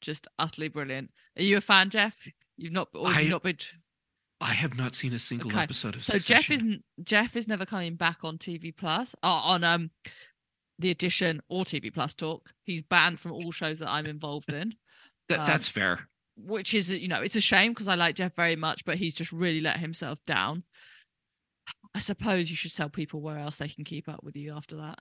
[0.00, 1.10] Just utterly brilliant.
[1.36, 2.14] Are you a fan, Jeff?
[2.56, 3.58] You've not or I- you've not been
[4.42, 7.66] I have not seen a single Okay, episode of so Jeff isn't Jeff is never
[7.66, 9.90] coming back on TV Plus or on um
[10.78, 12.50] the Addition or TV Plus talk.
[12.64, 14.74] He's banned from all shows that I'm involved in,
[15.28, 16.08] That, um, that's fair.
[16.38, 19.12] which is you know it's a shame because I like Jeff very much, but he's
[19.12, 20.62] just really let himself down.
[21.94, 24.76] I suppose you should tell people where else they can keep up with you after
[24.76, 24.98] that.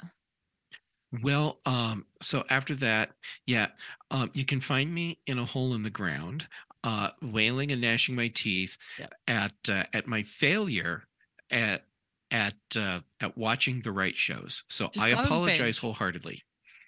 [1.24, 3.12] Well, um, so after that,
[3.46, 3.68] yeah,
[4.12, 6.48] um, you can find me in a hole in the ground,
[6.84, 9.14] uh, wailing and gnashing my teeth Yep.
[9.28, 11.04] at uh, at my failure
[11.50, 11.86] at
[12.32, 14.64] at uh, at watching the right shows.
[14.70, 16.44] So Just I apologize wholeheartedly.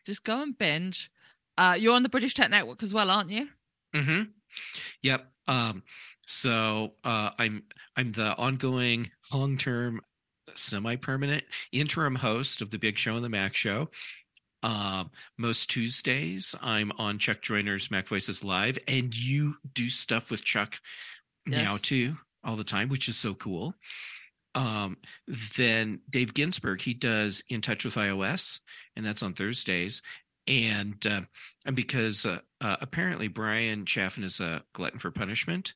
[0.06, 1.12] Just go and binge.
[1.58, 3.48] Uh, you're on the British Tech Network as well, aren't you?
[3.94, 4.24] Mm-hmm.
[5.02, 5.32] Yep.
[5.48, 5.84] Um,
[6.28, 7.64] so uh, I'm
[7.98, 10.02] I'm the ongoing long term,
[10.58, 13.90] semi permanent interim host of the Big Show and the Mac Show.
[14.64, 20.44] Um, most Tuesdays I'm on Chuck Joiner's Mac Voices Live, and you do stuff with
[20.44, 20.80] Chuck
[21.48, 23.74] now too all the time, which is so cool.
[24.54, 24.98] Um,
[25.58, 28.60] then Dave Ginsburg, he does In Touch with iOS,
[28.96, 30.02] and that's on Thursdays.
[30.48, 31.22] And uh,
[31.66, 35.74] and because uh, uh, apparently Bryan Chaffin is a glutton for punishment,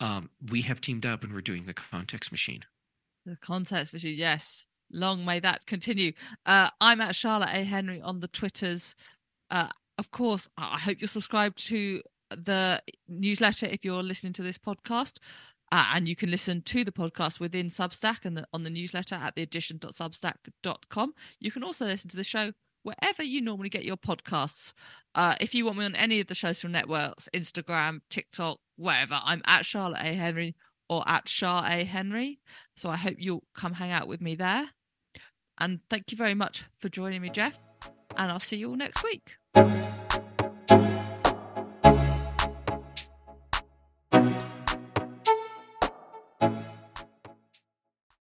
[0.00, 2.64] um, we have teamed up and we're doing the context machine.
[3.26, 4.66] The context for you, yes.
[4.92, 6.12] Long may that continue.
[6.46, 7.64] Uh, I'm at Charlotte A.
[7.64, 8.94] Henry on the Twitters.
[9.50, 9.68] Uh,
[9.98, 15.14] of course, I hope you're subscribed to the newsletter if you're listening to this podcast.
[15.72, 19.16] Uh, and you can listen to the podcast within Substack and the, on the newsletter
[19.16, 21.12] at theaddition.substack.com.
[21.40, 22.52] You can also listen to the show
[22.84, 24.72] wherever you normally get your podcasts.
[25.16, 29.42] Uh, if you want me on any of the social networks, Instagram, TikTok, wherever, I'm
[29.46, 30.14] at Charlotte A.
[30.14, 30.54] Henry
[30.88, 31.84] or at Shah A.
[31.84, 32.40] Henry.
[32.76, 34.68] So I hope you'll come hang out with me there.
[35.58, 37.58] And thank you very much for joining me, Jeff.
[38.16, 39.36] And I'll see you all next week.